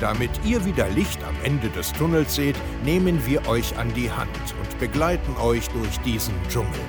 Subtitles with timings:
[0.00, 2.56] Damit ihr wieder Licht am Ende des Tunnels seht,
[2.86, 6.80] nehmen wir euch an die Hand und begleiten euch durch diesen Dschungel.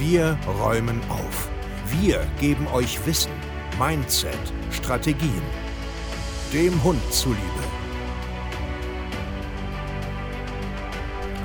[0.00, 1.48] Wir räumen auf.
[2.00, 3.30] Wir geben euch Wissen,
[3.78, 4.36] Mindset,
[4.72, 5.42] Strategien.
[6.52, 7.38] Dem Hund zuliebe.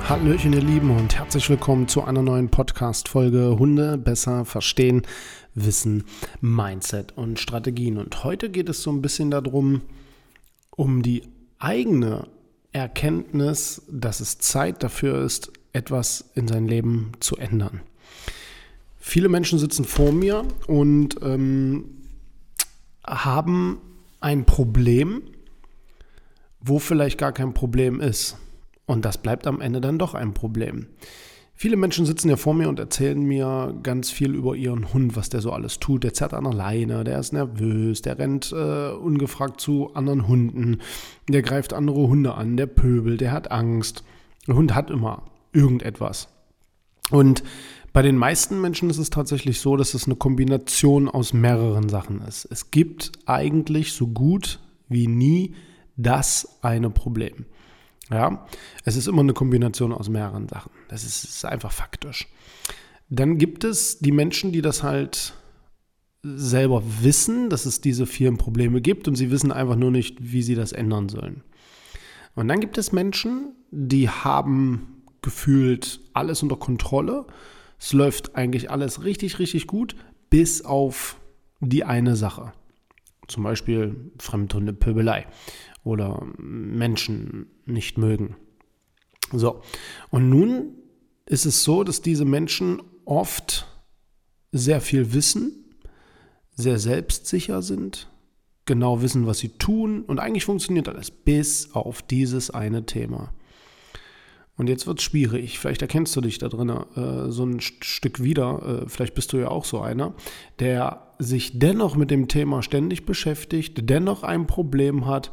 [0.08, 5.02] Hallöchen, ihr Lieben, und herzlich willkommen zu einer neuen Podcast-Folge Hunde besser verstehen,
[5.54, 6.02] Wissen,
[6.40, 7.96] Mindset und Strategien.
[7.96, 9.82] Und heute geht es so ein bisschen darum,
[10.76, 11.22] um die
[11.58, 12.28] eigene
[12.72, 17.80] Erkenntnis, dass es Zeit dafür ist, etwas in sein Leben zu ändern.
[18.96, 21.84] Viele Menschen sitzen vor mir und ähm,
[23.04, 23.80] haben
[24.20, 25.22] ein Problem,
[26.60, 28.38] wo vielleicht gar kein Problem ist.
[28.86, 30.86] Und das bleibt am Ende dann doch ein Problem.
[31.56, 35.28] Viele Menschen sitzen ja vor mir und erzählen mir ganz viel über ihren Hund, was
[35.28, 36.02] der so alles tut.
[36.02, 40.80] Der zerrt an der Leine, der ist nervös, der rennt äh, ungefragt zu anderen Hunden,
[41.28, 44.02] der greift andere Hunde an, der pöbelt, der hat Angst.
[44.48, 46.28] Der Hund hat immer irgendetwas.
[47.10, 47.44] Und
[47.92, 52.20] bei den meisten Menschen ist es tatsächlich so, dass es eine Kombination aus mehreren Sachen
[52.22, 52.44] ist.
[52.50, 55.54] Es gibt eigentlich so gut wie nie
[55.96, 57.46] das eine Problem.
[58.10, 58.46] Ja,
[58.84, 60.70] es ist immer eine Kombination aus mehreren Sachen.
[60.88, 62.28] Das ist, ist einfach faktisch.
[63.08, 65.34] Dann gibt es die Menschen, die das halt
[66.22, 70.42] selber wissen, dass es diese vielen Probleme gibt und sie wissen einfach nur nicht, wie
[70.42, 71.42] sie das ändern sollen.
[72.34, 77.26] Und dann gibt es Menschen, die haben gefühlt alles unter Kontrolle.
[77.78, 79.96] Es läuft eigentlich alles richtig, richtig gut,
[80.30, 81.18] bis auf
[81.60, 82.52] die eine Sache.
[83.28, 85.26] Zum Beispiel Fremdhundepöbelei
[85.84, 88.36] oder Menschen nicht mögen.
[89.32, 89.62] So,
[90.10, 90.76] und nun
[91.26, 93.66] ist es so, dass diese Menschen oft
[94.52, 95.64] sehr viel wissen,
[96.54, 98.08] sehr selbstsicher sind,
[98.66, 103.34] genau wissen, was sie tun und eigentlich funktioniert alles bis auf dieses eine Thema.
[104.56, 105.58] Und jetzt wird es schwierig.
[105.58, 108.84] Vielleicht erkennst du dich da drin äh, so ein Stück wieder.
[108.84, 110.14] Äh, vielleicht bist du ja auch so einer,
[110.60, 115.32] der sich dennoch mit dem Thema ständig beschäftigt, dennoch ein Problem hat,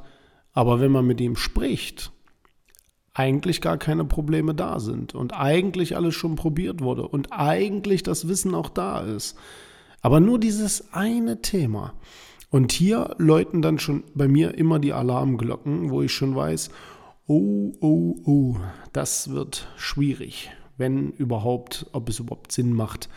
[0.54, 2.12] aber wenn man mit ihm spricht,
[3.14, 8.28] eigentlich gar keine Probleme da sind und eigentlich alles schon probiert wurde und eigentlich das
[8.28, 9.38] Wissen auch da ist.
[10.02, 11.94] Aber nur dieses eine Thema.
[12.50, 16.70] Und hier läuten dann schon bei mir immer die Alarmglocken, wo ich schon weiß,
[17.28, 18.56] oh, oh, oh,
[18.92, 23.10] das wird schwierig, wenn überhaupt, ob es überhaupt Sinn macht,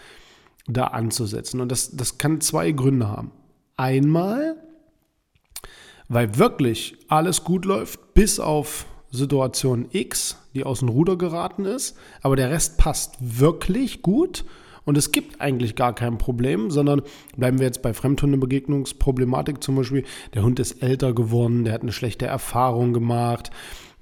[0.67, 1.61] da anzusetzen.
[1.61, 3.33] Und das, das kann zwei Gründe haben.
[3.77, 4.57] Einmal,
[6.09, 11.97] weil wirklich alles gut läuft, bis auf Situation X, die aus dem Ruder geraten ist,
[12.23, 14.45] aber der Rest passt wirklich gut.
[14.85, 17.01] Und es gibt eigentlich gar kein Problem, sondern
[17.37, 19.63] bleiben wir jetzt bei Fremdhundebegegnungsproblematik.
[19.63, 20.05] Zum Beispiel,
[20.35, 23.51] der Hund ist älter geworden, der hat eine schlechte Erfahrung gemacht,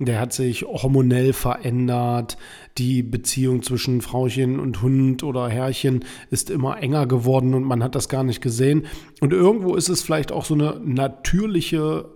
[0.05, 2.37] der hat sich hormonell verändert.
[2.79, 7.95] Die Beziehung zwischen Frauchen und Hund oder Herrchen ist immer enger geworden und man hat
[7.95, 8.87] das gar nicht gesehen.
[9.21, 12.07] Und irgendwo ist es vielleicht auch so eine natürliche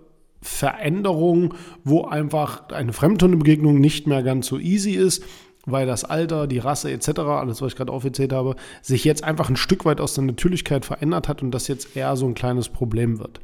[0.43, 1.55] Veränderung,
[1.85, 5.25] wo einfach eine Fremdhundebegegnung nicht mehr ganz so easy ist,
[5.67, 9.51] weil das Alter, die Rasse etc., alles, was ich gerade aufgezählt habe, sich jetzt einfach
[9.51, 12.69] ein Stück weit aus der Natürlichkeit verändert hat und das jetzt eher so ein kleines
[12.69, 13.41] Problem wird.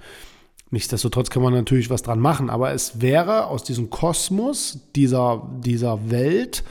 [0.72, 6.10] Nichtsdestotrotz kann man natürlich was dran machen, aber es wäre aus diesem Kosmos, dieser, dieser
[6.10, 6.64] Welt,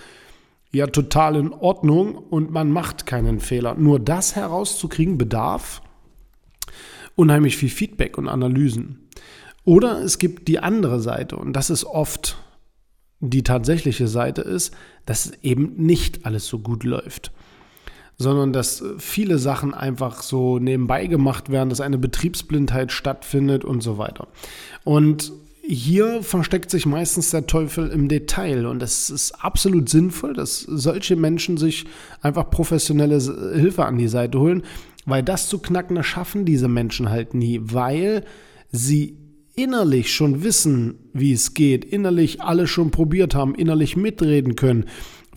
[0.72, 3.76] ja total in Ordnung und man macht keinen Fehler.
[3.76, 5.84] Nur das herauszukriegen bedarf
[7.16, 9.08] unheimlich viel Feedback und Analysen.
[9.66, 12.38] Oder es gibt die andere Seite und das ist oft
[13.20, 14.74] die tatsächliche Seite ist,
[15.06, 17.32] dass eben nicht alles so gut läuft
[18.22, 23.98] sondern dass viele Sachen einfach so nebenbei gemacht werden, dass eine Betriebsblindheit stattfindet und so
[23.98, 24.28] weiter.
[24.84, 25.34] Und
[25.64, 31.16] hier versteckt sich meistens der Teufel im Detail und es ist absolut sinnvoll, dass solche
[31.16, 31.86] Menschen sich
[32.22, 33.20] einfach professionelle
[33.54, 34.64] Hilfe an die Seite holen,
[35.06, 38.26] weil das zu knacken, das schaffen diese Menschen halt nie, weil
[38.72, 39.18] sie
[39.56, 44.86] innerlich schon wissen, wie es geht, innerlich alles schon probiert haben, innerlich mitreden können,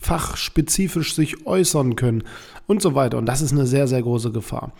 [0.05, 2.23] fachspezifisch sich äußern können
[2.67, 3.17] und so weiter.
[3.17, 4.71] Und das ist eine sehr, sehr große Gefahr.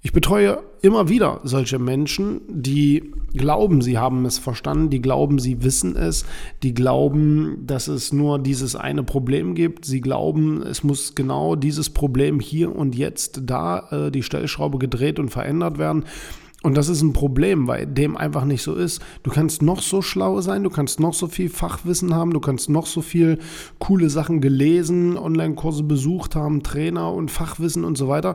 [0.00, 5.64] Ich betreue immer wieder solche Menschen, die glauben, sie haben es verstanden, die glauben, sie
[5.64, 6.24] wissen es,
[6.62, 11.90] die glauben, dass es nur dieses eine Problem gibt, sie glauben, es muss genau dieses
[11.90, 16.04] Problem hier und jetzt da äh, die Stellschraube gedreht und verändert werden.
[16.64, 19.00] Und das ist ein Problem, weil dem einfach nicht so ist.
[19.22, 22.68] Du kannst noch so schlau sein, du kannst noch so viel Fachwissen haben, du kannst
[22.68, 23.38] noch so viel
[23.78, 28.34] coole Sachen gelesen, Online-Kurse besucht haben, Trainer und Fachwissen und so weiter.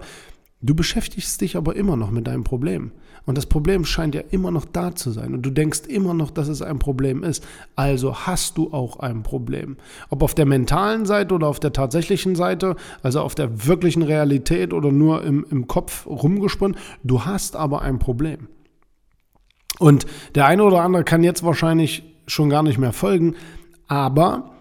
[0.65, 2.91] Du beschäftigst dich aber immer noch mit deinem Problem.
[3.25, 5.33] Und das Problem scheint ja immer noch da zu sein.
[5.33, 7.45] Und du denkst immer noch, dass es ein Problem ist.
[7.75, 9.75] Also hast du auch ein Problem.
[10.09, 14.73] Ob auf der mentalen Seite oder auf der tatsächlichen Seite, also auf der wirklichen Realität
[14.73, 18.47] oder nur im, im Kopf rumgesponnen, du hast aber ein Problem.
[19.79, 20.05] Und
[20.35, 23.35] der eine oder andere kann jetzt wahrscheinlich schon gar nicht mehr folgen,
[23.87, 24.52] aber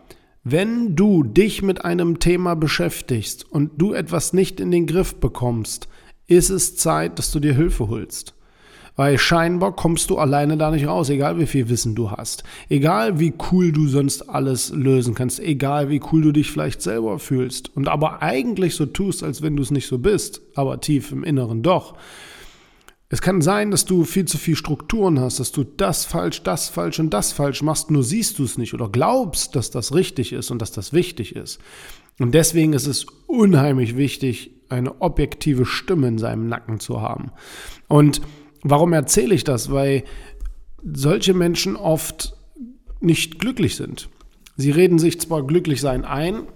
[0.45, 5.89] wenn du dich mit einem Thema beschäftigst und du etwas nicht in den Griff bekommst,
[6.27, 8.35] ist es Zeit, dass du dir Hilfe holst.
[8.97, 12.45] Weil scheinbar kommst du alleine da nicht raus, egal wie viel Wissen du hast.
[12.69, 17.19] Egal wie cool du sonst alles lösen kannst, egal wie cool du dich vielleicht selber
[17.19, 21.13] fühlst und aber eigentlich so tust, als wenn du es nicht so bist, aber tief
[21.13, 21.95] im Inneren doch.
[23.13, 26.71] Es kann sein, dass du viel zu viel Strukturen hast, dass du das falsch, das
[26.71, 30.33] falsch und das falsch machst, nur siehst du es nicht oder glaubst, dass das richtig
[30.33, 31.61] ist und dass das wichtig ist.
[32.19, 37.33] Und deswegen ist es unheimlich wichtig, eine objektive Stimme in seinem Nacken zu haben.
[37.87, 38.23] Und
[38.63, 39.71] warum erzähle ich das?
[39.71, 40.05] Weil
[40.83, 42.35] solche Menschen oft
[43.01, 44.09] nicht glücklich sind.
[44.57, 46.47] Sie reden sich zwar glücklich sein ein,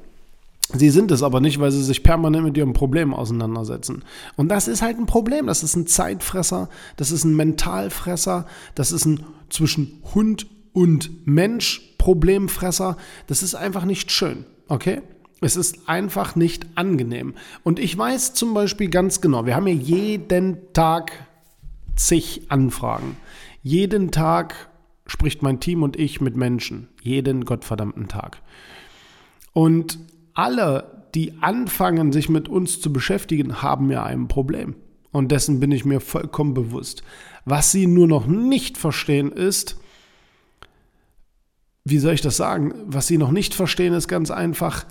[0.72, 4.04] Sie sind es aber nicht, weil sie sich permanent mit ihrem Problem auseinandersetzen.
[4.36, 5.46] Und das ist halt ein Problem.
[5.46, 11.94] Das ist ein Zeitfresser, das ist ein Mentalfresser, das ist ein zwischen Hund und Mensch
[11.98, 12.96] Problemfresser.
[13.28, 15.02] Das ist einfach nicht schön, okay?
[15.40, 17.34] Es ist einfach nicht angenehm.
[17.62, 21.12] Und ich weiß zum Beispiel ganz genau, wir haben ja jeden Tag
[21.94, 23.16] zig Anfragen.
[23.62, 24.69] Jeden Tag
[25.06, 26.88] spricht mein Team und ich mit Menschen.
[27.02, 28.42] Jeden gottverdammten Tag.
[29.52, 29.98] Und
[30.36, 34.76] alle, die anfangen, sich mit uns zu beschäftigen, haben ja ein Problem.
[35.10, 37.02] Und dessen bin ich mir vollkommen bewusst.
[37.44, 39.80] Was sie nur noch nicht verstehen ist,
[41.84, 42.74] wie soll ich das sagen?
[42.86, 44.84] Was sie noch nicht verstehen, ist ganz einfach,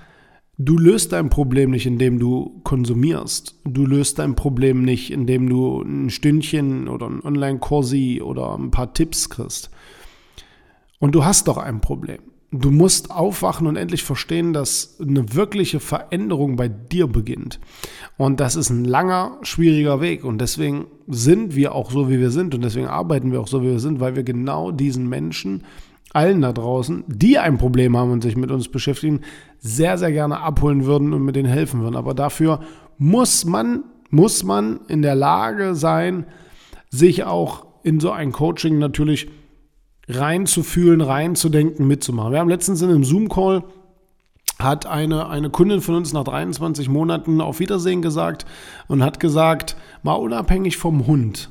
[0.57, 3.59] du löst dein Problem nicht, indem du konsumierst.
[3.65, 8.93] Du löst dein Problem nicht, indem du ein Stündchen oder ein Online-Kursi oder ein paar
[8.93, 9.69] Tipps kriegst.
[10.97, 12.21] Und du hast doch ein Problem.
[12.59, 17.59] Du musst aufwachen und endlich verstehen, dass eine wirkliche Veränderung bei dir beginnt.
[18.17, 20.23] Und das ist ein langer, schwieriger Weg.
[20.23, 22.55] Und deswegen sind wir auch so, wie wir sind.
[22.55, 25.63] Und deswegen arbeiten wir auch so, wie wir sind, weil wir genau diesen Menschen,
[26.13, 29.21] allen da draußen, die ein Problem haben und sich mit uns beschäftigen,
[29.59, 31.97] sehr, sehr gerne abholen würden und mit denen helfen würden.
[31.97, 32.61] Aber dafür
[32.97, 36.25] muss man, muss man in der Lage sein,
[36.89, 39.27] sich auch in so ein Coaching natürlich
[40.07, 42.31] reinzufühlen, reinzudenken, mitzumachen.
[42.31, 43.63] Wir haben letztens in einem Zoom-Call
[44.59, 48.45] hat eine, eine Kundin von uns nach 23 Monaten auf Wiedersehen gesagt
[48.87, 51.49] und hat gesagt, mal unabhängig vom Hund,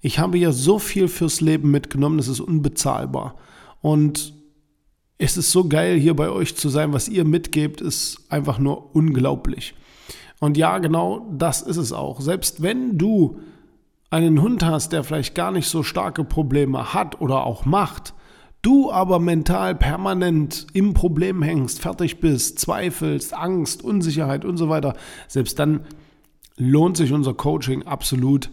[0.00, 3.34] ich habe ja so viel fürs Leben mitgenommen, das ist unbezahlbar.
[3.80, 4.32] Und
[5.18, 6.92] es ist so geil, hier bei euch zu sein.
[6.92, 9.74] Was ihr mitgebt, ist einfach nur unglaublich.
[10.38, 12.20] Und ja, genau das ist es auch.
[12.20, 13.40] Selbst wenn du
[14.10, 18.14] einen Hund hast, der vielleicht gar nicht so starke Probleme hat oder auch macht,
[18.62, 24.94] du aber mental permanent im Problem hängst, fertig bist, zweifelst, Angst, Unsicherheit und so weiter,
[25.28, 25.80] selbst dann
[26.56, 28.50] lohnt sich unser Coaching absolut,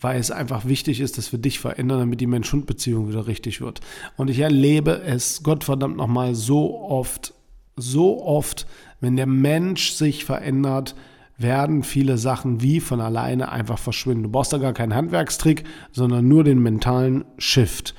[0.00, 3.80] weil es einfach wichtig ist, dass wir dich verändern, damit die Mensch-Hund-Beziehung wieder richtig wird.
[4.16, 7.34] Und ich erlebe es, Gottverdammt nochmal, so oft,
[7.76, 8.66] so oft,
[9.00, 10.94] wenn der Mensch sich verändert,
[11.38, 14.24] werden viele Sachen wie von alleine einfach verschwinden.
[14.24, 17.94] Du brauchst da gar keinen Handwerkstrick, sondern nur den mentalen Shift.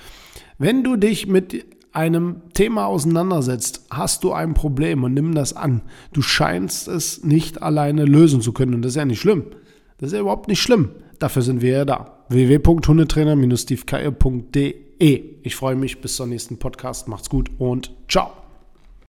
[0.58, 5.82] Wenn du dich mit einem Thema auseinandersetzt, hast du ein Problem und nimm das an.
[6.12, 9.46] Du scheinst es nicht alleine lösen zu können und das ist ja nicht schlimm.
[9.98, 10.90] Das ist ja überhaupt nicht schlimm.
[11.20, 12.26] Dafür sind wir ja da.
[12.30, 17.08] www.hundetrainer-stevekeier.de Ich freue mich bis zur nächsten Podcast.
[17.08, 18.43] Macht's gut und ciao.